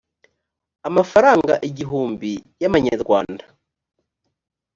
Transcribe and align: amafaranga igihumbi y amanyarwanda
amafaranga 0.87 1.53
igihumbi 1.69 2.31
y 2.61 2.65
amanyarwanda 2.69 3.43